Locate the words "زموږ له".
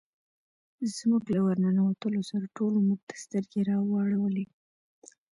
0.95-1.39